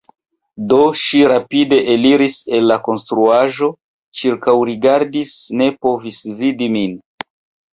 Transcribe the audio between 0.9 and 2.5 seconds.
ŝi rapide eliris